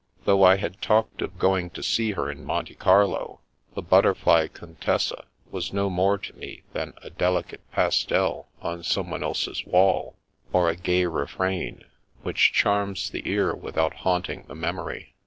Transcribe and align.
Though 0.25 0.41
I 0.41 0.57
had 0.57 0.81
talked 0.81 1.21
of 1.21 1.37
going 1.37 1.69
to 1.77 1.83
see 1.83 2.13
her 2.13 2.31
in 2.31 2.43
Monte 2.43 2.73
Carlo, 2.73 3.41
the 3.75 3.83
butterfly 3.83 4.47
Contessa 4.47 5.25
was 5.51 5.73
no 5.73 5.91
more 5.91 6.17
to 6.17 6.33
me 6.35 6.63
than 6.73 6.93
a 7.03 7.11
delicate 7.11 7.61
pastel 7.71 8.47
on 8.63 8.81
someone 8.81 9.21
else's 9.21 9.63
wall, 9.63 10.15
or 10.51 10.69
a 10.69 10.75
gay 10.75 11.05
refrain, 11.05 11.83
which 12.23 12.51
charms 12.51 13.11
the 13.11 13.29
ear 13.29 13.53
without 13.53 13.97
haunting 13.97 14.45
the 14.47 14.55
memory. 14.55 15.13